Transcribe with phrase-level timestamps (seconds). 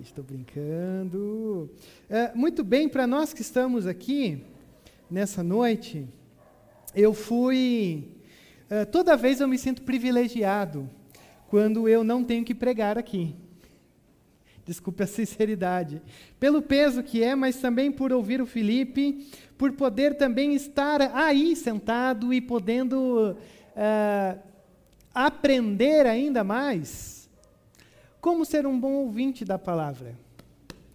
[0.00, 1.70] Estou brincando.
[2.08, 4.42] É, muito bem, para nós que estamos aqui
[5.10, 6.08] nessa noite,
[6.94, 8.08] eu fui.
[8.70, 10.88] É, toda vez eu me sinto privilegiado
[11.46, 13.36] quando eu não tenho que pregar aqui.
[14.64, 16.00] Desculpe a sinceridade.
[16.40, 19.28] Pelo peso que é, mas também por ouvir o Felipe,
[19.58, 23.36] por poder também estar aí sentado e podendo
[23.76, 24.38] é,
[25.14, 27.21] aprender ainda mais
[28.22, 30.16] como ser um bom ouvinte da palavra.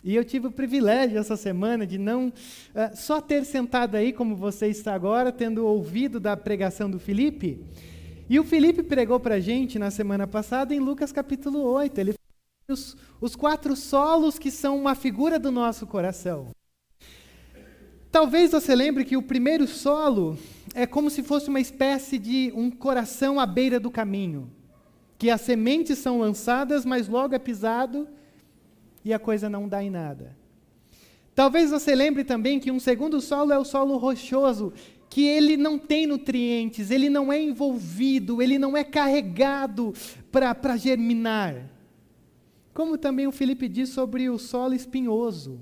[0.02, 4.34] E eu tive o privilégio essa semana de não uh, só ter sentado aí, como
[4.34, 7.62] você está agora, tendo ouvido da pregação do Felipe.
[8.30, 12.00] E o Felipe pregou para a gente na semana passada em Lucas capítulo 8.
[12.00, 12.14] Ele
[12.70, 16.52] os, os quatro solos que são uma figura do nosso coração.
[18.10, 20.38] Talvez você lembre que o primeiro solo
[20.74, 24.50] é como se fosse uma espécie de um coração à beira do caminho
[25.18, 28.08] que as sementes são lançadas, mas logo é pisado
[29.04, 30.36] e a coisa não dá em nada.
[31.34, 34.74] Talvez você lembre também que um segundo solo é o solo rochoso,
[35.10, 39.94] que ele não tem nutrientes, ele não é envolvido, ele não é carregado
[40.32, 41.70] para germinar.
[42.74, 45.60] Como também o Felipe diz sobre o solo espinhoso,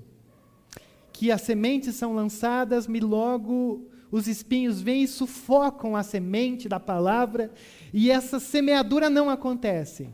[1.14, 6.80] que as sementes são lançadas, e logo os espinhos vêm e sufocam a semente da
[6.80, 7.52] palavra,
[7.94, 10.09] e essa semeadura não acontece.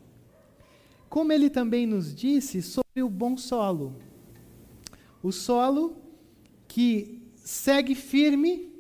[1.10, 3.96] Como ele também nos disse sobre o bom solo.
[5.22, 5.98] O solo
[6.68, 8.72] que segue firme,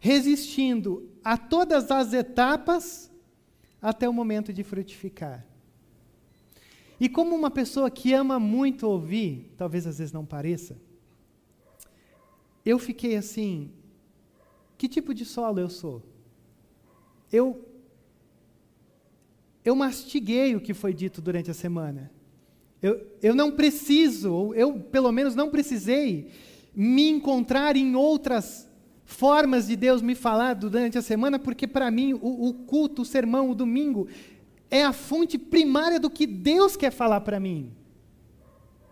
[0.00, 3.10] resistindo a todas as etapas
[3.80, 5.46] até o momento de frutificar.
[7.00, 10.76] E como uma pessoa que ama muito ouvir, talvez às vezes não pareça,
[12.64, 13.72] eu fiquei assim:
[14.82, 16.02] que tipo de solo eu sou?
[17.30, 17.68] Eu
[19.64, 22.10] eu mastiguei o que foi dito durante a semana.
[22.82, 26.32] Eu, eu não preciso, eu pelo menos não precisei,
[26.74, 28.68] me encontrar em outras
[29.04, 33.04] formas de Deus me falar durante a semana, porque para mim o, o, culto, o
[33.04, 34.08] sermão, o domingo,
[34.68, 37.72] é a fonte primária do que Deus quer falar para mim.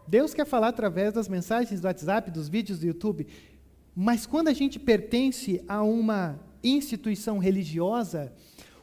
[0.07, 3.27] Deus quer falar através das mensagens do WhatsApp, dos vídeos do YouTube,
[3.95, 8.33] mas quando a gente pertence a uma instituição religiosa,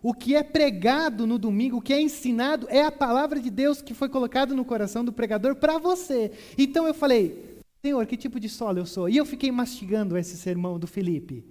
[0.02, 3.82] o que é pregado no domingo, o que é ensinado, é a palavra de Deus
[3.82, 6.32] que foi colocada no coração do pregador para você.
[6.58, 9.10] Então eu falei, Senhor, que tipo de solo eu sou?
[9.10, 11.46] E eu fiquei mastigando esse sermão do Felipe.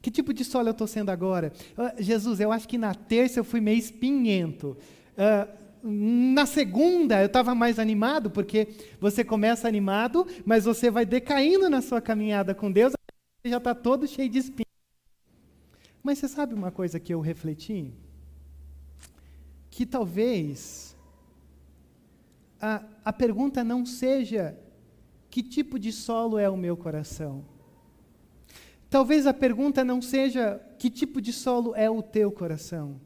[0.00, 1.52] Que tipo de solo eu estou sendo agora?
[1.78, 4.76] Uh, Jesus, eu acho que na terça eu fui meio espinhento.
[5.16, 8.68] Uh, na segunda eu estava mais animado, porque
[9.00, 12.92] você começa animado, mas você vai decaindo na sua caminhada com Deus,
[13.42, 14.70] você já está todo cheio de espinhos.
[16.00, 17.92] Mas você sabe uma coisa que eu refleti?
[19.68, 20.96] Que talvez
[22.60, 24.56] a, a pergunta não seja
[25.28, 27.44] que tipo de solo é o meu coração.
[28.88, 33.00] Talvez a pergunta não seja que tipo de solo é o teu coração.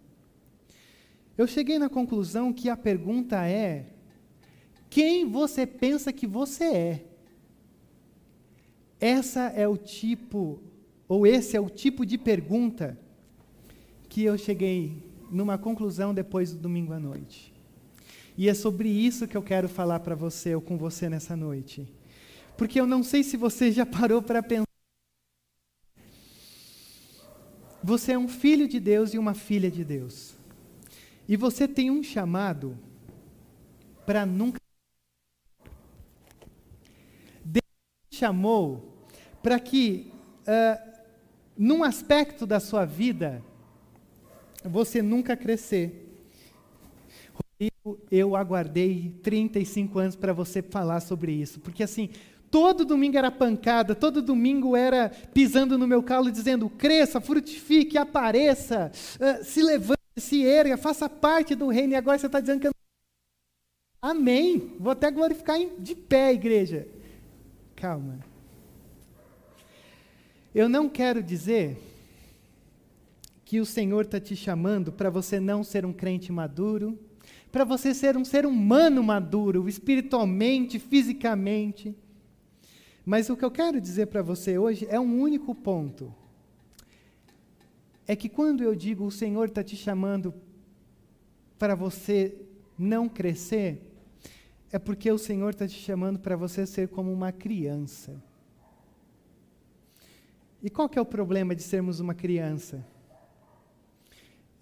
[1.38, 3.86] Eu cheguei na conclusão que a pergunta é:
[4.90, 7.15] quem você pensa que você é?
[9.00, 10.60] Essa é o tipo
[11.08, 12.98] ou esse é o tipo de pergunta
[14.08, 17.52] que eu cheguei numa conclusão depois do domingo à noite.
[18.36, 21.86] E é sobre isso que eu quero falar para você ou com você nessa noite.
[22.56, 24.66] Porque eu não sei se você já parou para pensar.
[27.82, 30.34] Você é um filho de Deus e uma filha de Deus.
[31.28, 32.76] E você tem um chamado
[34.04, 34.58] para nunca.
[37.44, 37.64] Deus
[38.05, 38.92] te chamou
[39.42, 40.10] para que
[40.42, 40.96] uh,
[41.56, 43.42] num aspecto da sua vida,
[44.64, 46.18] você nunca crescer.
[47.32, 52.10] Rodrigo, eu aguardei 35 anos para você falar sobre isso, porque assim,
[52.50, 58.90] todo domingo era pancada, todo domingo era pisando no meu calo dizendo: cresça, frutifique, apareça,
[59.20, 62.68] uh, se levante, se erga, faça parte do reino, e agora você está dizendo que
[62.68, 62.72] eu
[64.02, 64.76] Amém.
[64.78, 66.86] Vou até glorificar de pé, igreja.
[67.76, 68.18] Calma.
[70.54, 71.76] Eu não quero dizer
[73.44, 76.98] que o Senhor está te chamando para você não ser um crente maduro,
[77.52, 81.94] para você ser um ser humano maduro, espiritualmente, fisicamente.
[83.04, 86.12] Mas o que eu quero dizer para você hoje é um único ponto.
[88.06, 90.32] É que quando eu digo o Senhor está te chamando
[91.58, 92.34] para você
[92.78, 93.85] não crescer,
[94.72, 98.20] é porque o Senhor está te chamando para você ser como uma criança.
[100.62, 102.84] E qual que é o problema de sermos uma criança?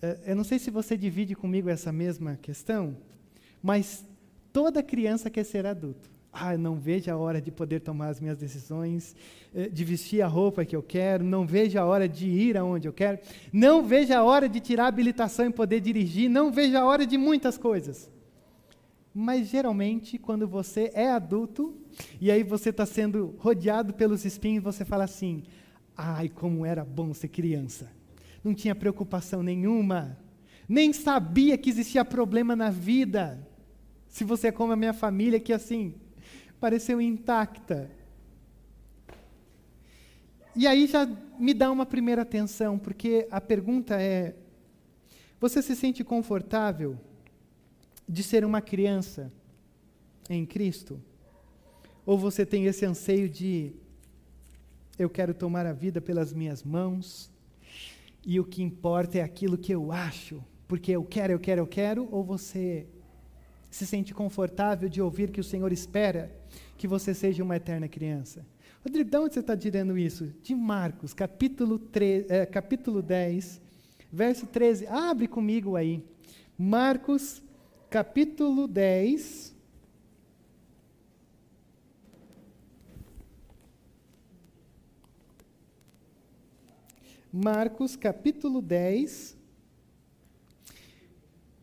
[0.02, 2.96] É, eu não sei se você divide comigo essa mesma questão,
[3.62, 4.04] mas
[4.52, 6.10] toda criança quer ser adulto.
[6.30, 9.14] Ah, não vejo a hora de poder tomar as minhas decisões,
[9.54, 12.88] eh, de vestir a roupa que eu quero, não vejo a hora de ir aonde
[12.88, 13.20] eu quero,
[13.52, 17.06] não vejo a hora de tirar a habilitação e poder dirigir, não vejo a hora
[17.06, 18.10] de muitas coisas.
[19.14, 21.72] Mas geralmente, quando você é adulto,
[22.20, 25.44] e aí você está sendo rodeado pelos espinhos, você fala assim:
[25.96, 27.88] ai, como era bom ser criança.
[28.42, 30.18] Não tinha preocupação nenhuma,
[30.68, 33.46] nem sabia que existia problema na vida.
[34.08, 35.94] Se você é como a minha família, que assim,
[36.58, 37.88] pareceu intacta.
[40.56, 41.08] E aí já
[41.38, 44.34] me dá uma primeira atenção, porque a pergunta é:
[45.38, 46.98] você se sente confortável
[48.08, 49.32] de ser uma criança
[50.28, 51.00] em Cristo?
[52.06, 53.72] Ou você tem esse anseio de
[54.98, 57.30] eu quero tomar a vida pelas minhas mãos
[58.24, 61.66] e o que importa é aquilo que eu acho, porque eu quero, eu quero, eu
[61.66, 62.08] quero?
[62.10, 62.86] Ou você
[63.70, 66.30] se sente confortável de ouvir que o Senhor espera
[66.78, 68.46] que você seja uma eterna criança.
[68.84, 70.32] Rodrigo, de onde você está tirando isso?
[70.42, 73.60] De Marcos, capítulo, 3, é, capítulo 10,
[74.12, 74.86] verso 13.
[74.86, 76.04] Abre comigo aí.
[76.56, 77.42] Marcos,
[77.94, 79.54] capítulo 10.
[87.32, 89.36] Marcos, capítulo 10,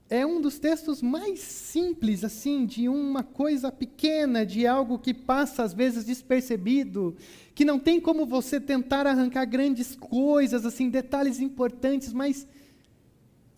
[0.10, 5.64] é um dos textos mais simples, assim, de uma coisa pequena, de algo que passa
[5.64, 7.14] às vezes despercebido,
[7.54, 12.48] que não tem como você tentar arrancar grandes coisas, assim, detalhes importantes, mas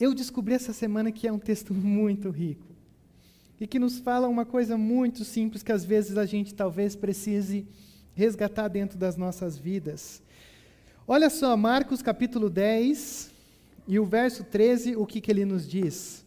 [0.03, 2.67] eu descobri essa semana que é um texto muito rico
[3.57, 7.65] e que nos fala uma coisa muito simples que às vezes a gente talvez precise
[8.13, 10.21] resgatar dentro das nossas vidas.
[11.07, 13.31] Olha só, Marcos capítulo 10
[13.87, 16.25] e o verso 13, o que, que ele nos diz?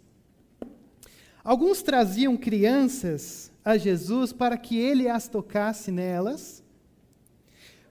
[1.45, 6.65] Alguns traziam crianças a Jesus para que ele as tocasse nelas,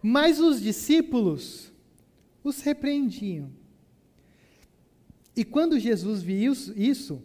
[0.01, 1.71] mas os discípulos
[2.43, 3.51] os repreendiam.
[5.35, 7.21] E quando Jesus viu isso,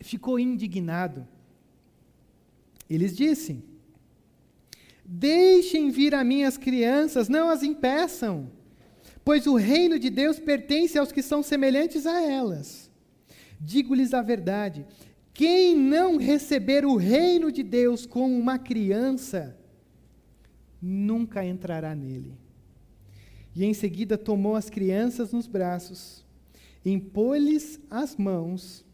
[0.00, 1.26] ficou indignado.
[2.88, 3.62] Eles disse:
[5.04, 8.50] Deixem vir a minhas crianças, não as impeçam,
[9.24, 12.90] pois o reino de Deus pertence aos que são semelhantes a elas.
[13.60, 14.86] Digo-lhes a verdade:
[15.32, 19.58] quem não receber o reino de Deus como uma criança,
[20.80, 22.38] nunca entrará nele.
[23.54, 26.23] E em seguida tomou as crianças nos braços,
[26.84, 28.84] impôs-lhes as mãos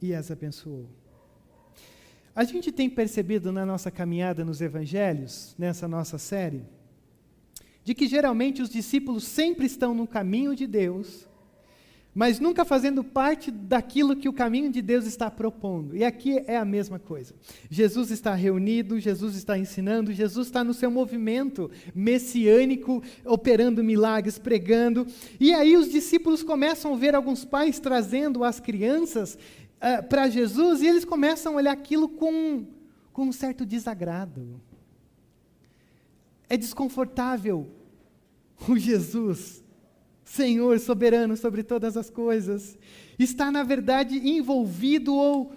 [0.00, 0.88] e as abençoou.
[2.34, 6.64] A gente tem percebido na nossa caminhada nos evangelhos, nessa nossa série,
[7.82, 11.26] de que geralmente os discípulos sempre estão no caminho de Deus,
[12.16, 15.94] mas nunca fazendo parte daquilo que o caminho de Deus está propondo.
[15.94, 17.34] E aqui é a mesma coisa.
[17.68, 25.06] Jesus está reunido, Jesus está ensinando, Jesus está no seu movimento messiânico, operando milagres, pregando.
[25.38, 30.80] E aí os discípulos começam a ver alguns pais trazendo as crianças uh, para Jesus
[30.80, 32.64] e eles começam a olhar aquilo com,
[33.12, 34.58] com um certo desagrado.
[36.48, 37.68] É desconfortável
[38.66, 39.65] o Jesus
[40.26, 42.76] Senhor soberano sobre todas as coisas,
[43.16, 45.52] está, na verdade, envolvido ou,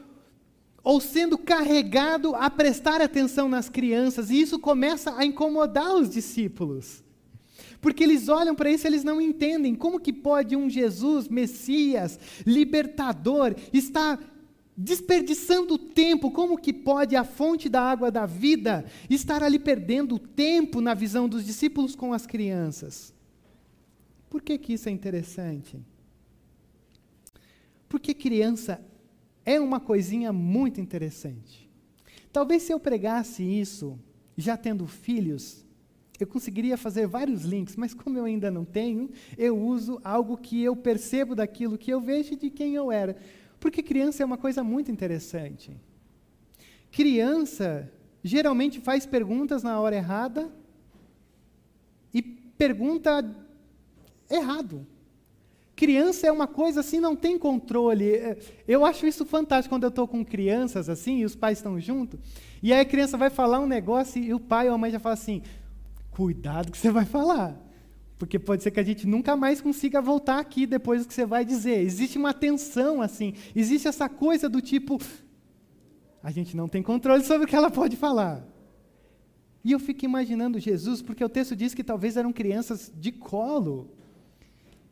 [0.83, 7.03] ou sendo carregado a prestar atenção nas crianças, e isso começa a incomodar os discípulos.
[7.81, 12.19] Porque eles olham para isso e eles não entendem como que pode um Jesus, Messias,
[12.45, 14.19] libertador, estar
[14.77, 20.79] desperdiçando tempo, como que pode a fonte da água da vida estar ali perdendo tempo
[20.79, 23.17] na visão dos discípulos com as crianças?
[24.29, 25.79] Por que, que isso é interessante?
[27.87, 28.79] Porque criança
[29.43, 31.69] é uma coisinha muito interessante.
[32.31, 33.99] Talvez se eu pregasse isso,
[34.37, 35.65] já tendo filhos,
[36.19, 40.61] eu conseguiria fazer vários links, mas como eu ainda não tenho, eu uso algo que
[40.61, 43.17] eu percebo daquilo que eu vejo de quem eu era.
[43.59, 45.75] Porque criança é uma coisa muito interessante.
[46.91, 47.91] Criança
[48.23, 50.51] geralmente faz perguntas na hora errada
[52.13, 53.23] e pergunta
[54.29, 54.85] errado.
[55.75, 58.11] Criança é uma coisa assim, não tem controle.
[58.13, 61.79] É, eu acho isso fantástico quando eu estou com crianças assim, e os pais estão
[61.79, 62.19] juntos,
[62.61, 64.99] e aí a criança vai falar um negócio e o pai ou a mãe já
[64.99, 65.41] fala assim:
[66.11, 67.57] cuidado que você vai falar.
[68.17, 71.25] Porque pode ser que a gente nunca mais consiga voltar aqui depois do que você
[71.25, 71.79] vai dizer.
[71.79, 74.99] Existe uma tensão assim, existe essa coisa do tipo,
[76.21, 78.45] a gente não tem controle sobre o que ela pode falar.
[79.63, 83.89] E eu fico imaginando Jesus, porque o texto diz que talvez eram crianças de colo.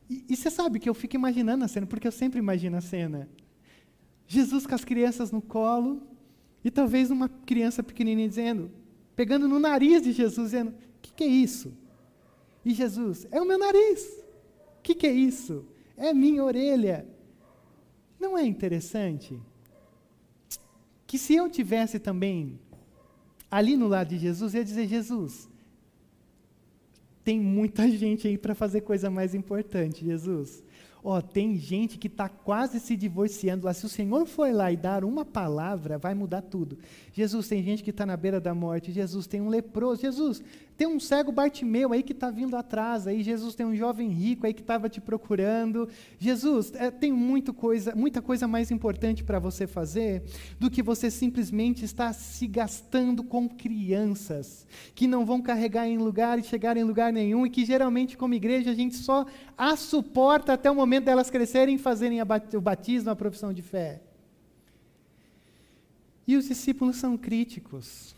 [0.10, 2.82] E, e você sabe que eu fico imaginando a cena, porque eu sempre imagino a
[2.82, 3.30] cena.
[4.28, 6.02] Jesus com as crianças no colo,
[6.64, 8.70] E talvez uma criança pequenininha dizendo,
[9.16, 11.74] pegando no nariz de Jesus, dizendo: O que, que é isso?
[12.66, 14.04] E Jesus: É o meu nariz.
[14.80, 15.66] O que, que é isso?
[15.96, 17.08] É minha orelha.
[18.20, 19.40] Não é interessante?
[21.06, 22.60] Que se eu tivesse também
[23.50, 25.48] ali no lado de Jesus, eu ia dizer: Jesus,
[27.28, 30.64] tem muita gente aí para fazer coisa mais importante, Jesus.
[31.04, 33.74] Ó, oh, tem gente que está quase se divorciando lá.
[33.74, 36.78] Se o Senhor for lá e dar uma palavra, vai mudar tudo.
[37.12, 38.94] Jesus, tem gente que está na beira da morte.
[38.94, 40.02] Jesus, tem um leproso.
[40.02, 40.42] Jesus,
[40.78, 44.46] tem um cego Bartimeu aí que está vindo atrás, aí Jesus tem um jovem rico
[44.46, 45.90] aí que estava te procurando.
[46.20, 50.24] Jesus, é, tem muito coisa, muita coisa mais importante para você fazer
[50.60, 56.38] do que você simplesmente estar se gastando com crianças que não vão carregar em lugar
[56.38, 59.26] e chegar em lugar nenhum e que geralmente como igreja a gente só
[59.58, 64.00] as suporta até o momento delas crescerem e fazerem o batismo, a profissão de fé.
[66.28, 68.16] E os discípulos são críticos.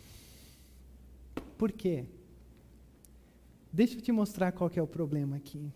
[1.56, 2.04] Por quê?
[3.72, 5.70] Deixa eu te mostrar qual é o problema aqui.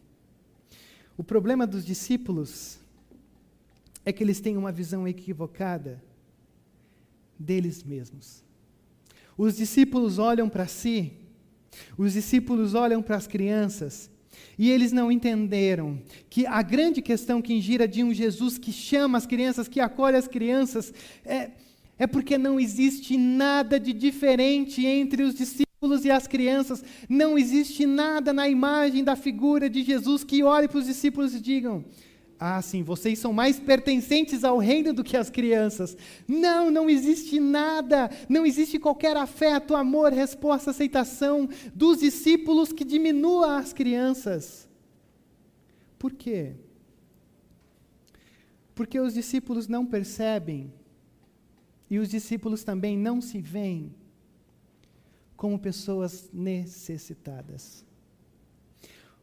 [1.17, 2.79] O problema dos discípulos
[4.05, 6.03] é que eles têm uma visão equivocada
[7.39, 8.43] deles mesmos.
[9.37, 11.13] Os discípulos olham para si,
[11.97, 14.11] os discípulos olham para as crianças,
[14.59, 19.19] e eles não entenderam que a grande questão que gira de um Jesus que chama
[19.19, 20.93] as crianças, que acolhe as crianças,
[21.25, 21.53] é,
[21.99, 26.83] é porque não existe nada de diferente entre os discípulos discípulos e as crianças.
[27.09, 31.41] Não existe nada na imagem da figura de Jesus que olhe para os discípulos e
[31.41, 31.85] digam:
[32.39, 35.97] ah, sim, vocês são mais pertencentes ao reino do que as crianças.
[36.27, 43.59] Não, não existe nada, não existe qualquer afeto, amor, resposta, aceitação dos discípulos que diminua
[43.59, 44.69] as crianças.
[45.99, 46.53] Por quê?
[48.75, 50.73] Porque os discípulos não percebem
[51.89, 53.95] e os discípulos também não se veem
[55.45, 57.85] como pessoas necessitadas.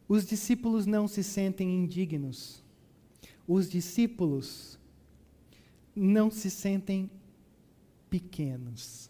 [0.08, 2.64] Os discípulos não se sentem indignos.
[3.48, 4.78] Os discípulos
[5.96, 7.10] não se sentem
[8.08, 9.10] pequenos.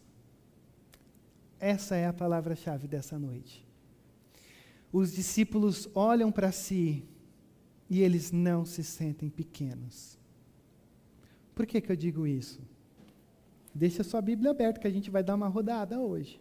[1.59, 3.61] Essa é a palavra-chave dessa noite.
[4.89, 7.03] Os discípulos olham para si
[7.89, 10.17] e eles não se sentem pequenos.
[11.53, 12.61] Por que, que eu digo isso?
[13.75, 16.39] Deixa sua Bíblia aberta que a gente vai dar uma rodada hoje.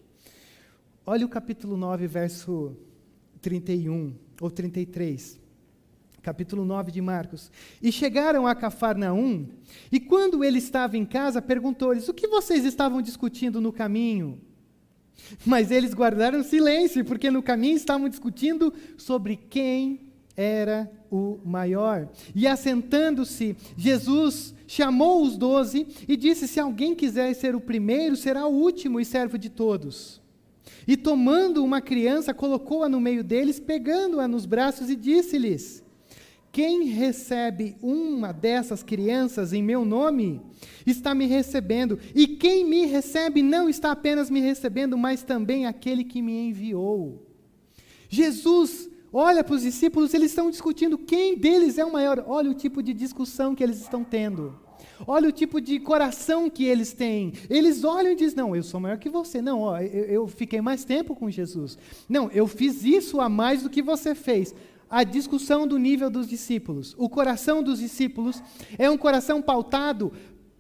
[1.13, 2.77] Olha o capítulo 9, verso
[3.43, 5.41] 31 ou 33.
[6.23, 7.51] Capítulo 9 de Marcos.
[7.83, 9.49] E chegaram a Cafarnaum,
[9.91, 14.41] e quando ele estava em casa, perguntou-lhes: O que vocês estavam discutindo no caminho?
[15.45, 22.09] Mas eles guardaram silêncio, porque no caminho estavam discutindo sobre quem era o maior.
[22.37, 28.47] E assentando-se, Jesus chamou os doze e disse: Se alguém quiser ser o primeiro, será
[28.47, 30.20] o último e servo de todos.
[30.87, 35.83] E tomando uma criança, colocou-a no meio deles, pegando-a nos braços e disse-lhes:
[36.51, 40.41] Quem recebe uma dessas crianças em meu nome,
[40.87, 41.99] está me recebendo.
[42.15, 47.27] E quem me recebe não está apenas me recebendo, mas também aquele que me enviou.
[48.09, 52.25] Jesus olha para os discípulos, eles estão discutindo quem deles é o maior.
[52.27, 54.70] Olha o tipo de discussão que eles estão tendo.
[55.07, 57.33] Olha o tipo de coração que eles têm.
[57.49, 59.41] Eles olham e dizem: Não, eu sou maior que você.
[59.41, 61.79] Não, ó, eu, eu fiquei mais tempo com Jesus.
[62.09, 64.55] Não, eu fiz isso a mais do que você fez.
[64.89, 66.95] A discussão do nível dos discípulos.
[66.99, 68.43] O coração dos discípulos
[68.77, 70.13] é um coração pautado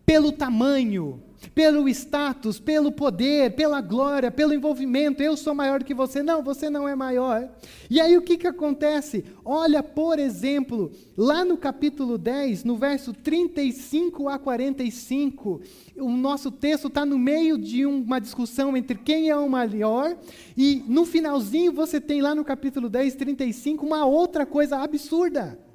[0.06, 1.23] pelo tamanho,
[1.54, 5.23] pelo status, pelo poder, pela glória, pelo envolvimento.
[5.23, 6.23] Eu sou maior que você.
[6.23, 7.49] Não, você não é maior.
[7.88, 9.25] E aí o que, que acontece?
[9.44, 15.61] Olha, por exemplo, lá no capítulo 10, no verso 35 a 45,
[15.97, 20.16] o nosso texto está no meio de uma discussão entre quem é o maior,
[20.56, 25.70] e no finalzinho você tem lá no capítulo 10, 35, uma outra coisa absurda.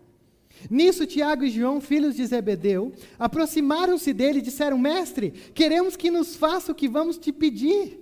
[0.70, 6.36] Nisso, Tiago e João, filhos de Zebedeu, aproximaram-se dele e disseram: Mestre, queremos que nos
[6.36, 8.00] faça o que vamos te pedir.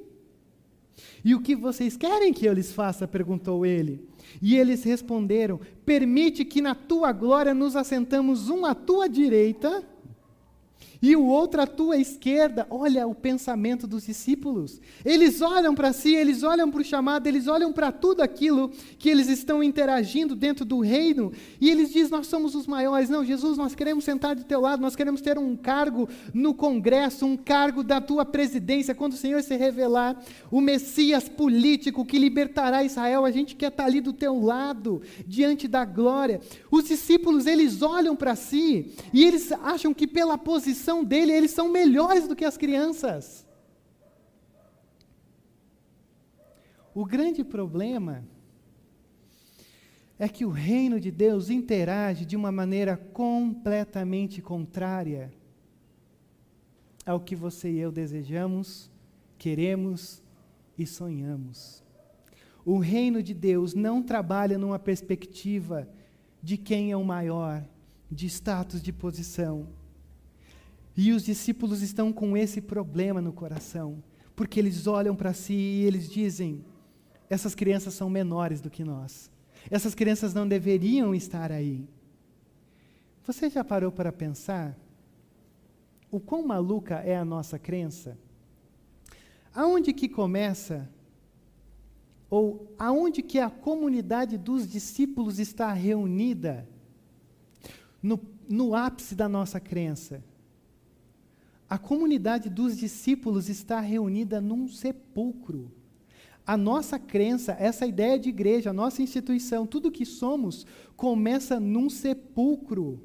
[1.26, 3.08] E o que vocês querem que eu lhes faça?
[3.08, 4.06] perguntou ele.
[4.42, 9.84] E eles responderam: Permite que na tua glória nos assentamos um à tua direita
[11.04, 12.66] e o outro à tua esquerda.
[12.70, 14.80] Olha o pensamento dos discípulos.
[15.04, 19.10] Eles olham para si, eles olham para o chamado, eles olham para tudo aquilo que
[19.10, 23.10] eles estão interagindo dentro do reino, e eles dizem: Nós somos os maiores.
[23.10, 27.26] Não, Jesus, nós queremos sentar do teu lado, nós queremos ter um cargo no Congresso,
[27.26, 28.96] um cargo da tua presidência.
[28.96, 30.18] Quando o Senhor se revelar,
[30.50, 35.68] o Messias político que libertará Israel, a gente quer estar ali do teu lado, diante
[35.68, 36.40] da glória.
[36.72, 41.72] Os discípulos, eles olham para si e eles acham que pela posição dele, eles são
[41.72, 43.48] melhores do que as crianças.
[46.94, 48.26] O grande problema
[50.20, 55.34] é que o reino de Deus interage de uma maneira completamente contrária
[57.06, 58.92] ao que você e eu desejamos,
[59.38, 60.22] queremos
[60.78, 61.84] e sonhamos.
[62.66, 65.88] O reino de Deus não trabalha numa perspectiva
[66.42, 67.66] de quem é o maior,
[68.10, 69.68] de status de posição.
[70.96, 74.04] E os discípulos estão com esse problema no coração,
[74.36, 76.64] porque eles olham para si e eles dizem:
[77.30, 79.32] essas crianças são menores do que nós.
[79.72, 81.88] Essas crianças não deveriam estar aí.
[83.26, 84.78] Você já parou para pensar
[86.12, 88.18] o quão maluca é a nossa crença?
[89.54, 90.90] Aonde que começa
[92.30, 96.68] ou aonde que a comunidade dos discípulos está reunida
[98.02, 98.20] no,
[98.50, 100.24] no ápice da nossa crença?
[101.74, 105.72] A comunidade dos discípulos está reunida num sepulcro.
[106.46, 111.90] A nossa crença, essa ideia de igreja, a nossa instituição, tudo que somos, começa num
[111.90, 113.02] sepulcro.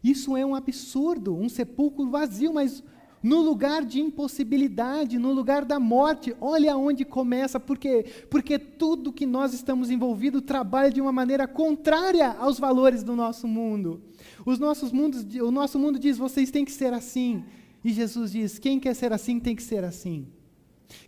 [0.00, 2.84] Isso é um absurdo, um sepulcro vazio, mas
[3.20, 6.36] no lugar de impossibilidade, no lugar da morte.
[6.40, 8.04] Olha onde começa, por quê?
[8.30, 13.48] Porque tudo que nós estamos envolvidos trabalha de uma maneira contrária aos valores do nosso
[13.48, 14.00] mundo.
[14.46, 17.44] Os nossos mundos, o nosso mundo diz: vocês têm que ser assim.
[17.84, 20.28] E Jesus diz: quem quer ser assim tem que ser assim.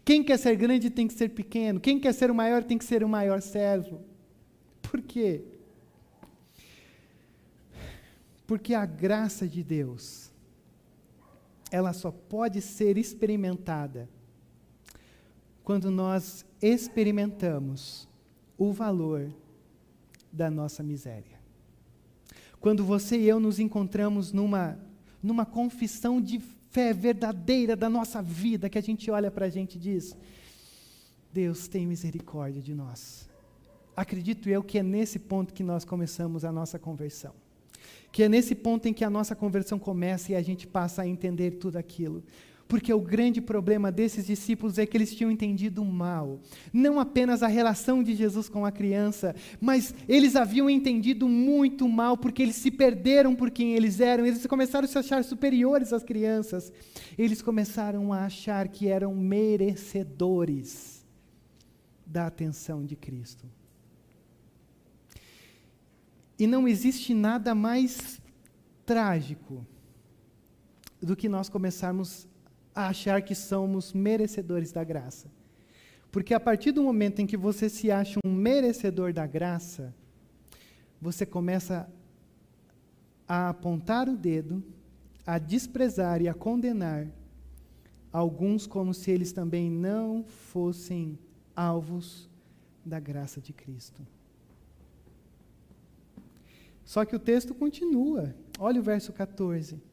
[0.04, 1.78] Quem quer ser grande tem que ser pequeno.
[1.78, 4.00] Quem quer ser o maior tem que ser o maior servo.
[4.82, 5.44] Por quê?
[8.44, 10.32] Porque a graça de Deus,
[11.70, 14.08] ela só pode ser experimentada
[15.62, 18.08] quando nós experimentamos
[18.56, 19.32] o valor
[20.32, 21.37] da nossa miséria.
[22.60, 24.78] Quando você e eu nos encontramos numa,
[25.22, 29.76] numa confissão de fé verdadeira da nossa vida, que a gente olha para a gente
[29.76, 30.16] e diz:
[31.32, 33.28] Deus tem misericórdia de nós.
[33.96, 37.32] Acredito eu que é nesse ponto que nós começamos a nossa conversão.
[38.12, 41.06] Que é nesse ponto em que a nossa conversão começa e a gente passa a
[41.06, 42.22] entender tudo aquilo.
[42.68, 46.38] Porque o grande problema desses discípulos é que eles tinham entendido mal.
[46.70, 52.18] Não apenas a relação de Jesus com a criança, mas eles haviam entendido muito mal
[52.18, 54.26] porque eles se perderam por quem eles eram.
[54.26, 56.70] Eles começaram a se achar superiores às crianças.
[57.16, 61.06] Eles começaram a achar que eram merecedores
[62.04, 63.46] da atenção de Cristo.
[66.38, 68.20] E não existe nada mais
[68.84, 69.66] trágico
[71.00, 72.27] do que nós começarmos
[72.78, 75.28] a achar que somos merecedores da graça.
[76.12, 79.92] Porque a partir do momento em que você se acha um merecedor da graça,
[81.00, 81.92] você começa
[83.26, 84.62] a apontar o dedo,
[85.26, 87.08] a desprezar e a condenar
[88.12, 91.18] alguns como se eles também não fossem
[91.56, 92.30] alvos
[92.84, 94.06] da graça de Cristo.
[96.84, 98.36] Só que o texto continua.
[98.56, 99.87] Olha o verso 14.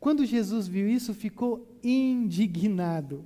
[0.00, 3.24] Quando Jesus viu isso, ficou indignado.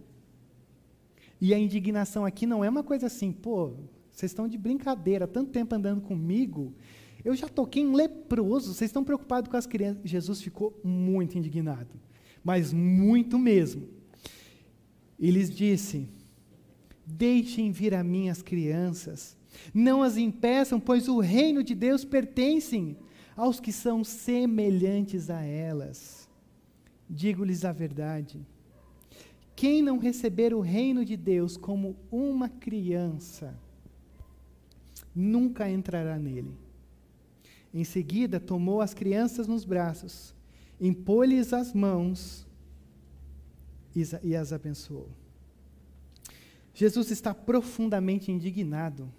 [1.40, 3.72] E a indignação aqui não é uma coisa assim, pô,
[4.12, 6.72] vocês estão de brincadeira, tanto tempo andando comigo,
[7.24, 10.02] eu já toquei em leproso, vocês estão preocupados com as crianças.
[10.04, 11.94] Jesus ficou muito indignado,
[12.42, 13.88] mas muito mesmo.
[15.18, 16.08] E lhes disse:
[17.06, 19.36] Deixem vir a mim as crianças,
[19.72, 22.96] não as impeçam, pois o reino de Deus pertence
[23.36, 26.21] aos que são semelhantes a elas.
[27.14, 28.40] Digo-lhes a verdade:
[29.54, 33.54] quem não receber o reino de Deus como uma criança,
[35.14, 36.56] nunca entrará nele.
[37.74, 40.34] Em seguida, tomou as crianças nos braços,
[40.80, 42.46] impôs-lhes as mãos
[43.94, 45.10] e as abençoou.
[46.72, 49.12] Jesus está profundamente indignado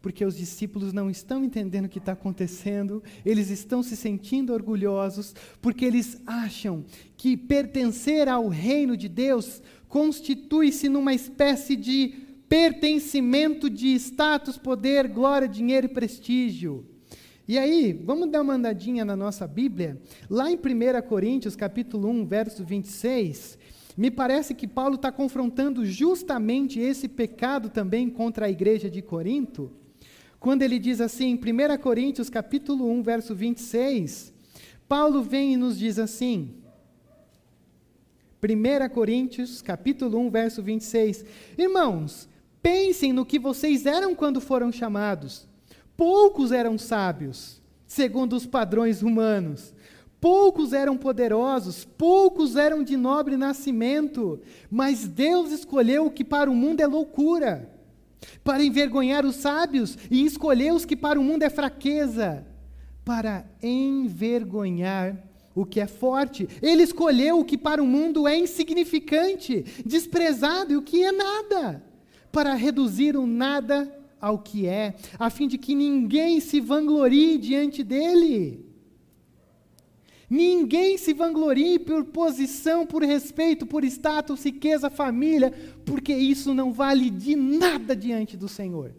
[0.00, 5.34] porque os discípulos não estão entendendo o que está acontecendo, eles estão se sentindo orgulhosos,
[5.60, 6.84] porque eles acham
[7.16, 12.14] que pertencer ao reino de Deus constitui-se numa espécie de
[12.48, 16.84] pertencimento de status, poder, glória, dinheiro e prestígio.
[17.46, 22.26] E aí, vamos dar uma andadinha na nossa Bíblia, lá em 1 Coríntios, capítulo 1,
[22.26, 23.58] verso 26,
[23.96, 29.70] me parece que Paulo está confrontando justamente esse pecado também contra a igreja de Corinto,
[30.40, 34.32] quando ele diz assim, em 1 Coríntios capítulo 1, verso 26,
[34.88, 36.54] Paulo vem e nos diz assim,
[38.42, 41.26] 1 Coríntios capítulo 1, verso 26,
[41.58, 42.26] Irmãos,
[42.62, 45.46] pensem no que vocês eram quando foram chamados.
[45.94, 49.74] Poucos eram sábios, segundo os padrões humanos.
[50.18, 56.54] Poucos eram poderosos, poucos eram de nobre nascimento, mas Deus escolheu o que para o
[56.54, 57.79] mundo é loucura
[58.42, 62.46] para envergonhar os sábios e escolher os que para o mundo é fraqueza,
[63.04, 65.16] para envergonhar
[65.54, 66.48] o que é forte.
[66.62, 71.82] Ele escolheu o que para o mundo é insignificante, desprezado e o que é nada,
[72.30, 77.82] para reduzir o nada ao que é, a fim de que ninguém se vanglorie diante
[77.82, 78.66] dele.
[80.28, 85.52] Ninguém se vanglorie por posição, por respeito, por status, riqueza, família,
[85.90, 88.94] porque isso não vale de nada diante do Senhor.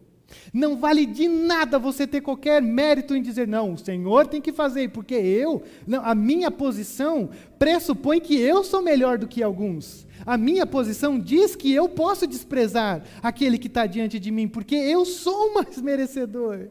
[0.53, 4.51] Não vale de nada você ter qualquer mérito em dizer, não, o Senhor tem que
[4.51, 10.05] fazer, porque eu, não, a minha posição pressupõe que eu sou melhor do que alguns.
[10.25, 14.75] A minha posição diz que eu posso desprezar aquele que está diante de mim, porque
[14.75, 16.67] eu sou mais merecedor.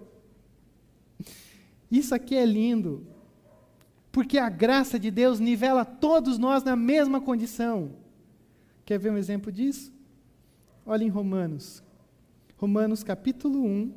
[1.91, 3.07] Isso aqui é lindo,
[4.13, 7.93] porque a graça de Deus nivela todos nós na mesma condição.
[8.85, 10.00] Quer ver um exemplo disso?
[10.93, 11.85] Olha em Romanos,
[12.57, 13.93] Romanos capítulo 1.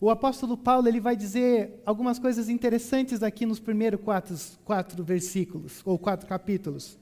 [0.00, 5.82] O apóstolo Paulo ele vai dizer algumas coisas interessantes aqui nos primeiros quatro, quatro versículos,
[5.84, 6.96] ou quatro capítulos.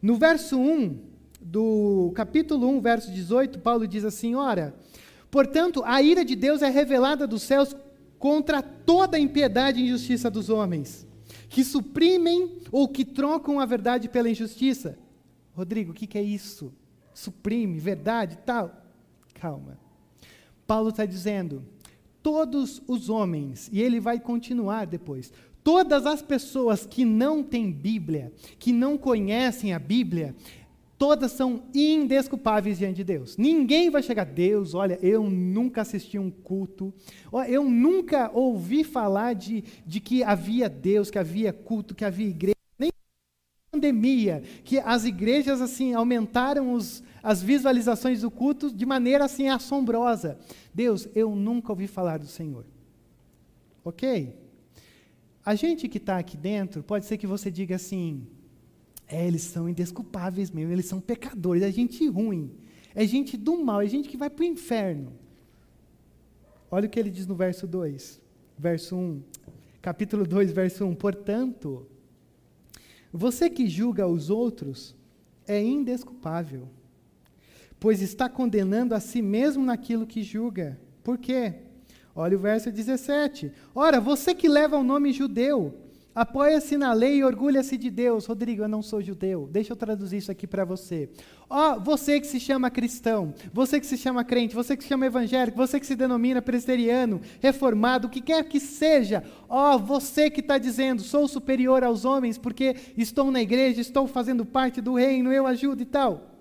[0.00, 0.96] No verso 1,
[1.40, 4.76] do capítulo 1, verso 18, Paulo diz assim: Ora,
[5.28, 7.74] portanto, a ira de Deus é revelada dos céus
[8.16, 11.04] contra toda a impiedade e injustiça dos homens,
[11.48, 14.96] que suprimem ou que trocam a verdade pela injustiça.
[15.52, 16.72] Rodrigo, o que, que é isso?
[17.14, 18.84] Suprime, verdade tal
[19.34, 19.78] calma.
[20.66, 21.64] Paulo está dizendo:
[22.22, 25.30] todos os homens, e ele vai continuar depois,
[25.62, 30.34] todas as pessoas que não têm Bíblia, que não conhecem a Bíblia,
[30.96, 33.36] todas são indesculpáveis diante de Deus.
[33.36, 36.94] Ninguém vai chegar, Deus, olha, eu nunca assisti um culto,
[37.46, 42.54] eu nunca ouvi falar de, de que havia Deus, que havia culto, que havia igreja,
[43.74, 50.38] pandemia, que as igrejas assim aumentaram os, as visualizações do culto de maneira assim assombrosa.
[50.72, 52.64] Deus, eu nunca ouvi falar do Senhor.
[53.84, 54.36] Ok?
[55.44, 58.26] A gente que está aqui dentro, pode ser que você diga assim:
[59.06, 62.52] é, eles são indesculpáveis mesmo, eles são pecadores, é gente ruim,
[62.94, 65.12] é gente do mal, é gente que vai para o inferno.
[66.70, 68.20] Olha o que ele diz no verso 2,
[68.56, 69.22] verso 1,
[69.82, 70.94] capítulo 2, verso 1.
[70.94, 71.86] Portanto,
[73.16, 74.94] você que julga os outros
[75.46, 76.68] é indesculpável
[77.84, 80.80] pois está condenando a si mesmo naquilo que julga.
[81.02, 81.56] Por quê?
[82.16, 83.52] Olha o verso 17.
[83.74, 85.74] Ora, você que leva o nome judeu,
[86.14, 88.26] apoia-se na lei e orgulha-se de Deus.
[88.26, 89.48] Rodrigo, eu não sou judeu.
[89.50, 91.08] Deixa eu traduzir isso aqui para você.
[91.48, 94.88] Ó, oh, você que se chama cristão, você que se chama crente, você que se
[94.88, 99.24] chama evangélico, você que se denomina presbiteriano, reformado, o que quer que seja.
[99.48, 104.06] Ó, oh, você que está dizendo, sou superior aos homens porque estou na igreja, estou
[104.06, 106.34] fazendo parte do reino, eu ajudo e tal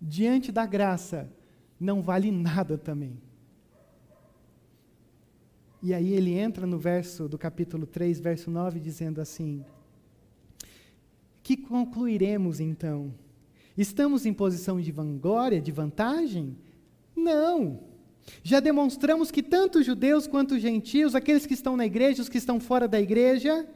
[0.00, 1.30] diante da graça,
[1.78, 3.20] não vale nada também.
[5.82, 9.64] E aí ele entra no verso do capítulo 3, verso 9, dizendo assim:
[11.42, 13.12] Que concluiremos então?
[13.76, 16.56] Estamos em posição de vanglória, de vantagem?
[17.14, 17.80] Não.
[18.42, 22.58] Já demonstramos que tanto judeus quanto gentios, aqueles que estão na igreja, os que estão
[22.58, 23.66] fora da igreja,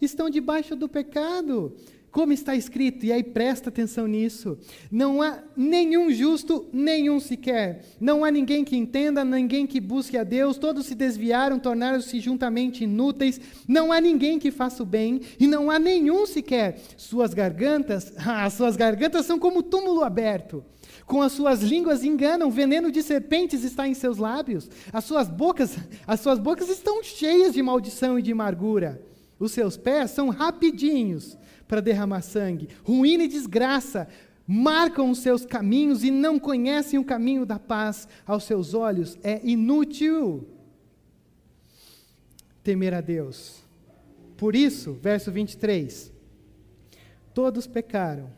[0.00, 1.74] estão debaixo do pecado.
[2.12, 4.58] Como está escrito, e aí presta atenção nisso:
[4.90, 7.86] não há nenhum justo, nenhum sequer.
[7.98, 10.58] Não há ninguém que entenda, ninguém que busque a Deus.
[10.58, 13.40] Todos se desviaram, tornaram-se juntamente inúteis.
[13.66, 16.78] Não há ninguém que faça o bem, e não há nenhum sequer.
[16.98, 20.62] Suas gargantas, as suas gargantas são como túmulo aberto.
[21.06, 24.68] Com as suas línguas enganam, veneno de serpentes está em seus lábios.
[24.92, 29.02] As suas bocas, as suas bocas estão cheias de maldição e de amargura.
[29.38, 31.38] Os seus pés são rapidinhos
[31.72, 32.68] para derramar sangue.
[32.84, 34.06] Ruína e desgraça
[34.46, 38.06] marcam os seus caminhos e não conhecem o caminho da paz.
[38.26, 40.46] Aos seus olhos é inútil
[42.62, 43.62] temer a Deus.
[44.36, 46.12] Por isso, verso 23,
[47.32, 48.30] todos pecaram,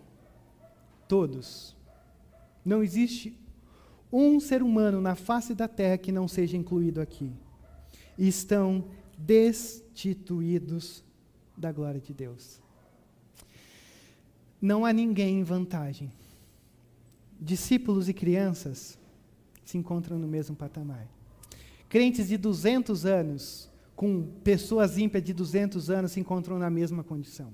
[1.09, 1.77] todos.
[2.65, 3.37] Não existe
[4.13, 7.33] um ser humano na face da terra que não seja incluído aqui.
[8.17, 8.85] E estão
[9.19, 11.03] destituídos
[11.59, 12.63] da glória de Deus
[14.65, 16.11] não há ninguém em vantagem.
[17.39, 18.99] Discípulos e crianças
[19.63, 21.07] se encontram no mesmo patamar.
[21.87, 27.53] Crentes de 200 anos, com pessoas ímpias de 200 anos, se encontram na mesma condição.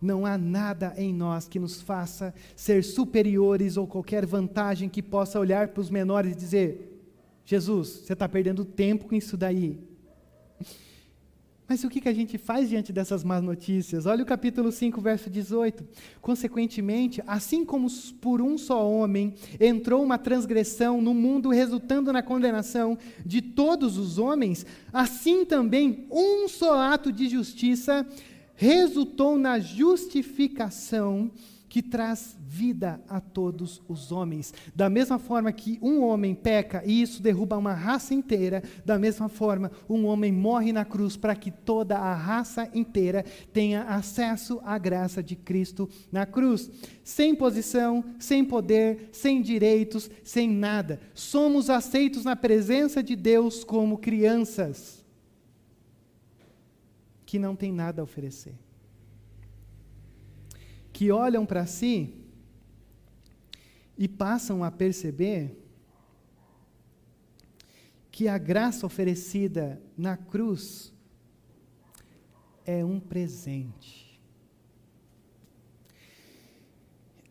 [0.00, 5.40] Não há nada em nós que nos faça ser superiores ou qualquer vantagem que possa
[5.40, 7.02] olhar para os menores e dizer:
[7.46, 9.78] Jesus, você está perdendo tempo com isso daí.
[11.70, 14.04] Mas o que, que a gente faz diante dessas más notícias?
[14.04, 15.86] Olha o capítulo 5, verso 18.
[16.20, 17.86] Consequentemente, assim como
[18.20, 24.18] por um só homem entrou uma transgressão no mundo, resultando na condenação de todos os
[24.18, 28.04] homens, assim também um só ato de justiça
[28.56, 31.30] resultou na justificação
[31.70, 34.52] que traz vida a todos os homens.
[34.74, 39.28] Da mesma forma que um homem peca e isso derruba uma raça inteira, da mesma
[39.28, 44.76] forma, um homem morre na cruz para que toda a raça inteira tenha acesso à
[44.76, 46.68] graça de Cristo na cruz.
[47.04, 51.00] Sem posição, sem poder, sem direitos, sem nada.
[51.14, 55.04] Somos aceitos na presença de Deus como crianças
[57.24, 58.69] que não têm nada a oferecer
[61.00, 62.12] que olham para si
[63.96, 65.56] e passam a perceber
[68.10, 70.92] que a graça oferecida na cruz
[72.66, 74.20] é um presente.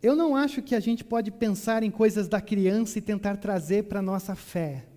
[0.02, 3.84] Eu não acho que a gente pode pensar em coisas da criança e tentar trazer
[3.84, 4.88] para a nossa fé.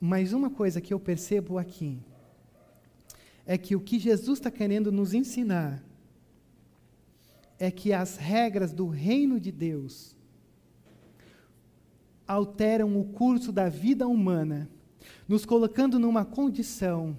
[0.00, 2.00] Mas uma coisa que eu percebo aqui
[3.46, 5.86] é que o que Jesus está querendo nos ensinar
[7.58, 10.16] é que as regras do reino de Deus
[12.26, 14.70] alteram o curso da vida humana,
[15.26, 17.18] nos colocando numa condição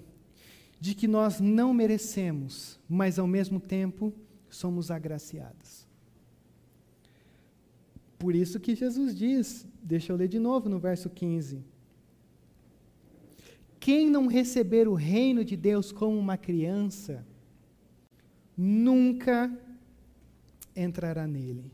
[0.80, 4.14] de que nós não merecemos, mas ao mesmo tempo
[4.48, 5.86] somos agraciados.
[8.18, 11.64] Por isso que Jesus diz, deixa eu ler de novo no verso 15:
[13.78, 17.26] Quem não receber o reino de Deus como uma criança,
[18.56, 19.50] nunca
[20.74, 21.70] entrará nele.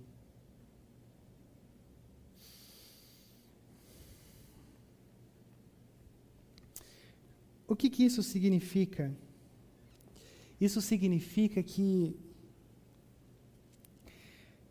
[7.69, 9.13] O que, que isso significa?
[10.61, 12.17] Isso significa que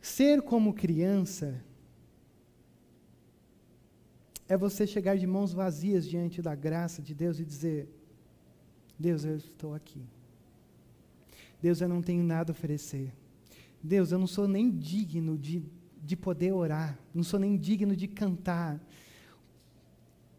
[0.02, 1.62] ser como criança
[4.48, 7.90] é você chegar de mãos vazias diante da graça de Deus e dizer:
[8.98, 10.02] Deus, eu estou aqui.
[11.62, 13.12] Deus, eu não tenho nada a oferecer.
[13.86, 15.64] Deus, eu não sou nem digno de,
[16.02, 18.84] de poder orar, não sou nem digno de cantar.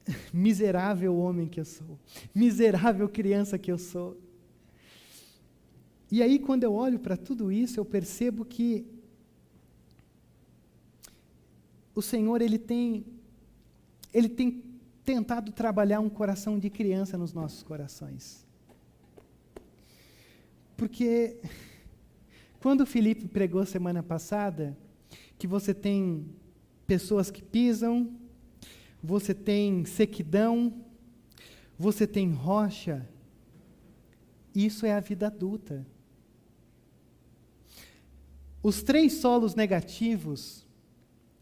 [0.32, 1.98] Miserável homem que eu sou,
[2.34, 4.20] miserável criança que eu sou.
[6.10, 8.86] E aí, quando eu olho para tudo isso, eu percebo que
[11.94, 13.04] o Senhor ele tem
[14.12, 14.62] ele tem
[15.04, 18.46] tentado trabalhar um coração de criança nos nossos corações.
[20.76, 21.36] Porque
[22.66, 24.76] quando o Felipe pregou semana passada,
[25.38, 26.26] que você tem
[26.84, 28.12] pessoas que pisam,
[29.00, 30.74] você tem sequidão,
[31.78, 33.08] você tem rocha,
[34.52, 35.86] isso é a vida adulta.
[38.60, 40.66] Os três solos negativos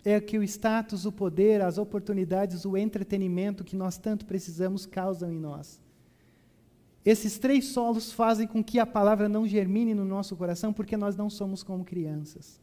[0.04, 5.32] é que o status, o poder, as oportunidades, o entretenimento que nós tanto precisamos causam
[5.32, 5.80] em nós.
[7.04, 11.16] Esses três solos fazem com que a palavra não germine no nosso coração, porque nós
[11.16, 12.62] não somos como crianças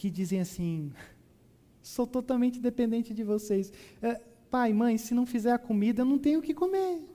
[0.00, 0.90] que dizem assim:
[1.82, 3.70] sou totalmente dependente de vocês.
[4.00, 4.14] É,
[4.50, 7.06] pai, mãe, se não fizer a comida, eu não tenho o que comer.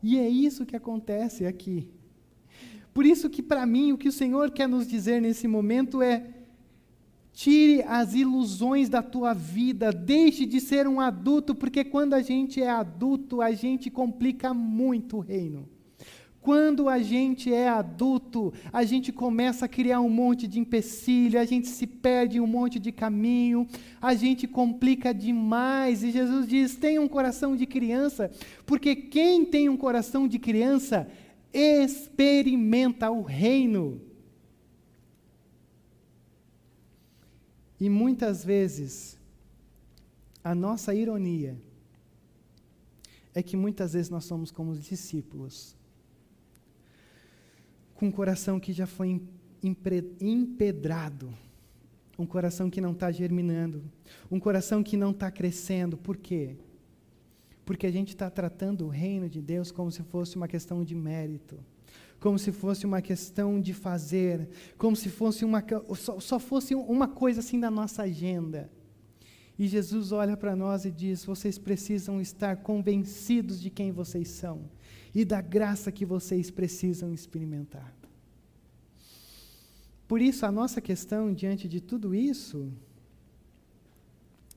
[0.00, 1.90] E é isso que acontece aqui.
[2.94, 6.24] Por isso que para mim o que o Senhor quer nos dizer nesse momento é
[7.36, 12.62] Tire as ilusões da tua vida, deixe de ser um adulto, porque quando a gente
[12.62, 15.68] é adulto, a gente complica muito o reino.
[16.40, 21.44] Quando a gente é adulto, a gente começa a criar um monte de empecilho, a
[21.44, 23.66] gente se perde em um monte de caminho,
[24.00, 26.02] a gente complica demais.
[26.02, 28.30] E Jesus diz: tenha um coração de criança,
[28.64, 31.06] porque quem tem um coração de criança
[31.52, 34.00] experimenta o reino.
[37.78, 39.18] E muitas vezes,
[40.42, 41.56] a nossa ironia
[43.34, 45.76] é que muitas vezes nós somos como os discípulos,
[47.94, 49.20] com um coração que já foi
[49.62, 51.32] empedrado,
[52.18, 53.84] um coração que não está germinando,
[54.30, 55.98] um coração que não está crescendo.
[55.98, 56.56] Por quê?
[57.64, 60.94] Porque a gente está tratando o reino de Deus como se fosse uma questão de
[60.94, 61.58] mérito
[62.26, 67.06] como se fosse uma questão de fazer, como se fosse uma, só, só fosse uma
[67.06, 68.68] coisa assim da nossa agenda.
[69.56, 74.68] E Jesus olha para nós e diz: vocês precisam estar convencidos de quem vocês são
[75.14, 77.94] e da graça que vocês precisam experimentar.
[80.08, 82.72] Por isso, a nossa questão diante de tudo isso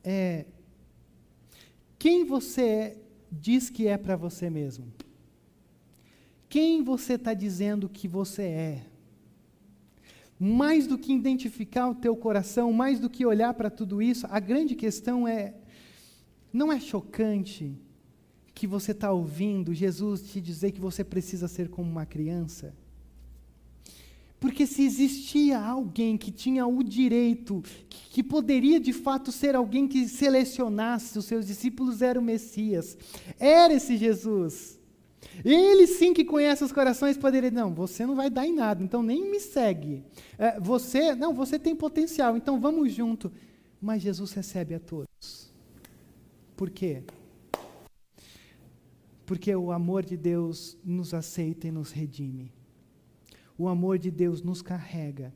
[0.03, 0.47] é:
[1.99, 2.97] quem você
[3.31, 4.91] diz que é para você mesmo?
[6.49, 8.85] Quem você está dizendo que você é.
[10.39, 14.39] Mais do que identificar o teu coração, mais do que olhar para tudo isso, a
[14.39, 15.53] grande questão é:
[16.51, 17.77] não é chocante
[18.55, 22.73] que você está ouvindo Jesus te dizer que você precisa ser como uma criança?
[24.39, 30.07] Porque se existia alguém que tinha o direito, que, poderia de fato ser alguém que
[30.07, 32.97] selecionasse os seus discípulos, era o Messias.
[33.37, 34.78] Era esse Jesus.
[35.43, 39.03] Ele sim que conhece os corações poderia, não, você não vai dar em nada, então
[39.03, 40.03] nem me segue.
[40.37, 43.31] É, você, não, você tem potencial, então vamos junto.
[43.81, 45.53] Mas Jesus recebe a todos.
[46.55, 47.03] Por quê?
[49.25, 52.51] Porque o amor de Deus nos aceita e nos redime
[53.59, 55.33] o amor de Deus nos carrega.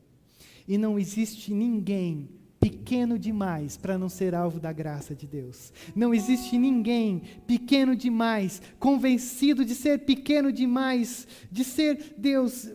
[0.66, 2.30] E não existe ninguém
[2.64, 5.70] pequeno demais para não ser alvo da graça de Deus.
[5.94, 12.72] Não existe ninguém pequeno demais, convencido de ser pequeno demais, de ser Deus,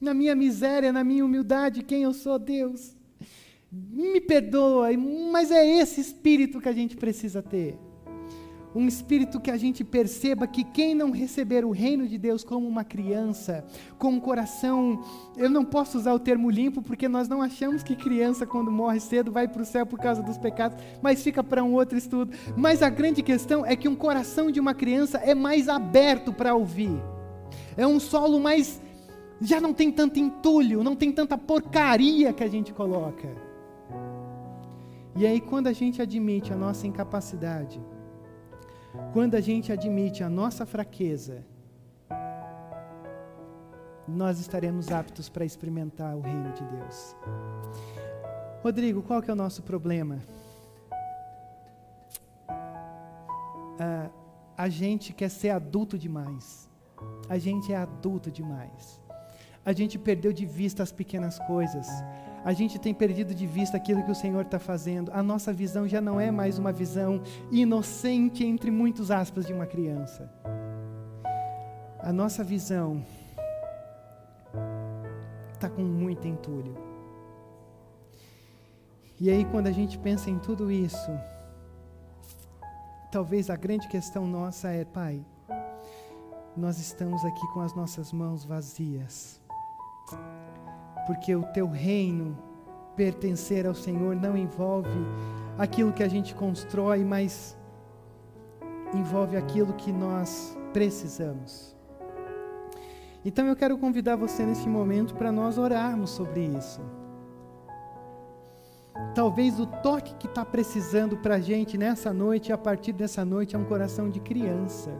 [0.00, 2.96] na minha miséria, na minha humildade, quem eu sou, Deus.
[3.70, 4.88] Me perdoa,
[5.30, 7.78] mas é esse espírito que a gente precisa ter
[8.74, 12.66] um espírito que a gente perceba que quem não receber o reino de Deus como
[12.66, 13.64] uma criança,
[13.98, 15.02] com um coração,
[15.36, 19.00] eu não posso usar o termo limpo porque nós não achamos que criança quando morre
[19.00, 22.32] cedo vai para o céu por causa dos pecados, mas fica para um outro estudo.
[22.56, 26.54] Mas a grande questão é que um coração de uma criança é mais aberto para
[26.54, 27.00] ouvir.
[27.76, 28.80] É um solo mais
[29.40, 33.28] já não tem tanto entulho, não tem tanta porcaria que a gente coloca.
[35.16, 37.80] E aí quando a gente admite a nossa incapacidade,
[39.12, 41.44] quando a gente admite a nossa fraqueza,
[44.06, 47.16] nós estaremos aptos para experimentar o reino de Deus.
[48.62, 50.18] Rodrigo, qual que é o nosso problema?
[53.78, 54.08] Ah,
[54.56, 56.68] a gente quer ser adulto demais.
[57.28, 59.00] A gente é adulto demais.
[59.64, 61.86] A gente perdeu de vista as pequenas coisas
[62.44, 65.10] a gente tem perdido de vista aquilo que o Senhor está fazendo.
[65.12, 69.66] A nossa visão já não é mais uma visão inocente, entre muitos aspas, de uma
[69.66, 70.30] criança.
[72.00, 73.04] A nossa visão
[75.52, 76.76] está com muito entulho.
[79.20, 81.10] E aí, quando a gente pensa em tudo isso,
[83.10, 85.24] talvez a grande questão nossa é: Pai,
[86.56, 89.40] nós estamos aqui com as nossas mãos vazias
[91.08, 92.36] porque o teu reino
[92.94, 95.00] pertencer ao Senhor não envolve
[95.56, 97.56] aquilo que a gente constrói, mas
[98.92, 101.74] envolve aquilo que nós precisamos.
[103.24, 106.82] Então eu quero convidar você nesse momento para nós orarmos sobre isso.
[109.14, 113.56] Talvez o toque que está precisando para a gente nessa noite, a partir dessa noite,
[113.56, 114.90] é um coração de criança,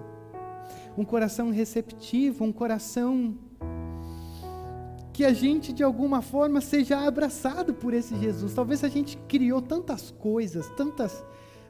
[0.97, 3.37] um coração receptivo, um coração
[5.19, 8.55] que a gente de alguma forma seja abraçado por esse Jesus.
[8.55, 11.27] Talvez a gente criou tantas coisas, tantas,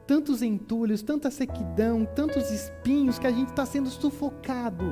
[0.07, 4.85] tantos entulhos, tanta sequidão, tantos espinhos que a gente está sendo sufocado.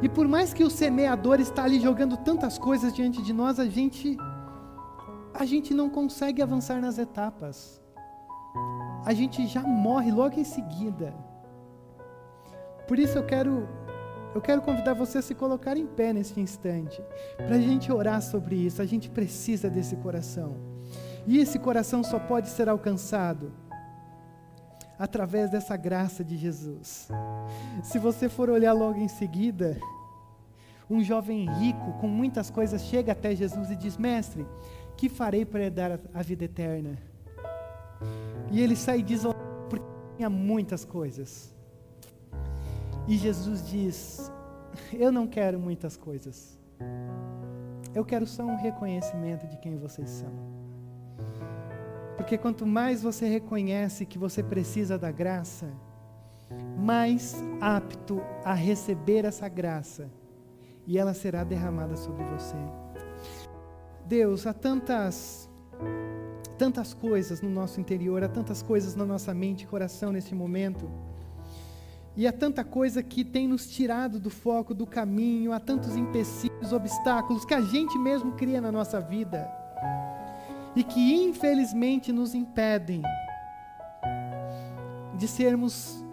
[0.00, 3.66] E por mais que o semeador está ali jogando tantas coisas diante de nós, a
[3.66, 4.16] gente
[5.34, 7.82] a gente não consegue avançar nas etapas.
[9.04, 11.12] A gente já morre logo em seguida.
[12.86, 13.68] Por isso eu quero
[14.34, 17.00] eu quero convidar você a se colocar em pé neste instante,
[17.36, 18.82] para a gente orar sobre isso.
[18.82, 20.56] A gente precisa desse coração.
[21.26, 23.52] E esse coração só pode ser alcançado
[24.98, 27.08] através dessa graça de Jesus.
[27.82, 29.78] Se você for olhar logo em seguida,
[30.90, 34.44] um jovem rico com muitas coisas chega até Jesus e diz: Mestre,
[34.96, 36.98] que farei para herdar a vida eterna?
[38.50, 39.38] E ele sai desolado
[39.70, 41.53] porque tinha muitas coisas.
[43.06, 44.32] E Jesus diz:
[44.92, 46.58] Eu não quero muitas coisas.
[47.94, 50.32] Eu quero só um reconhecimento de quem vocês são.
[52.16, 55.68] Porque quanto mais você reconhece que você precisa da graça,
[56.78, 60.10] mais apto a receber essa graça
[60.86, 62.56] e ela será derramada sobre você.
[64.06, 65.50] Deus, há tantas
[66.56, 70.88] tantas coisas no nosso interior, há tantas coisas na nossa mente e coração nesse momento
[72.16, 76.72] e há tanta coisa que tem nos tirado do foco do caminho, há tantos empecilhos,
[76.72, 79.50] obstáculos que a gente mesmo cria na nossa vida
[80.76, 83.02] e que infelizmente nos impedem
[85.16, 86.04] de sermos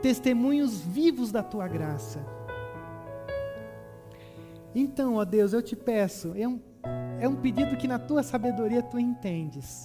[0.00, 2.24] testemunhos vivos da tua graça.
[4.72, 6.60] Então, ó Deus, eu te peço, é um,
[7.20, 9.84] é um pedido que na tua sabedoria tu entendes,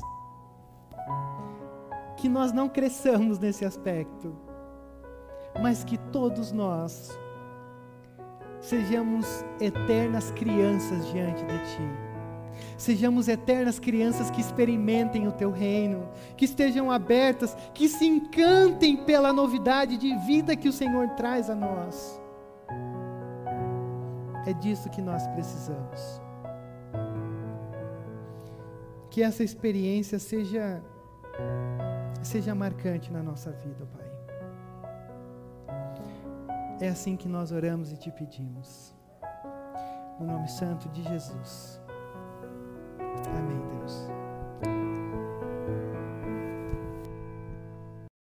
[2.17, 4.44] que nós não cresçamos nesse aspecto
[5.61, 7.17] mas que todos nós
[8.59, 12.05] sejamos eternas crianças diante de Ti.
[12.77, 19.31] Sejamos eternas crianças que experimentem o Teu reino, que estejam abertas, que se encantem pela
[19.31, 22.19] novidade de vida que o Senhor traz a nós.
[24.45, 26.21] É disso que nós precisamos.
[29.09, 30.81] Que essa experiência seja
[32.21, 34.14] seja marcante na nossa vida, Pai.
[36.79, 38.93] É assim que nós oramos e te pedimos.
[40.19, 41.81] No nome santo de Jesus.
[43.37, 44.07] Amém, Deus.